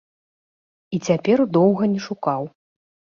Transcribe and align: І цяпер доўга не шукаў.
І 0.97 0.99
цяпер 1.07 1.37
доўга 1.59 1.83
не 1.93 2.01
шукаў. 2.07 2.41